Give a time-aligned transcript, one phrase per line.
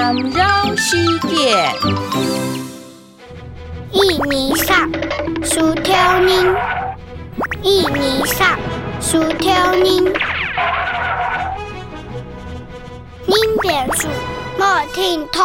[0.00, 0.96] 缠绕世
[1.28, 1.68] 界。
[3.92, 4.90] 一年上，
[5.44, 6.56] 薯条呢？
[7.60, 8.58] 一年上，
[8.98, 10.12] 薯条呢？
[13.26, 14.08] 您别数，
[14.58, 15.44] 莫听透。